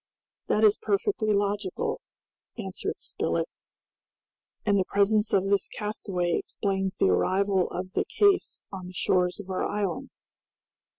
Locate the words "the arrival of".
6.97-7.91